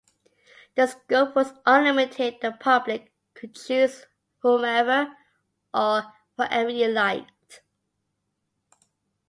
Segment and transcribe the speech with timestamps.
[0.73, 4.07] The scope was unlimited-the public could choose
[4.39, 5.15] whomever
[5.75, 7.61] or whatever it liked.